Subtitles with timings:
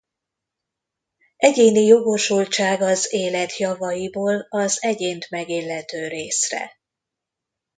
[1.37, 6.77] Egyéni jogosultság az élet javaiból az egyént megillető részre.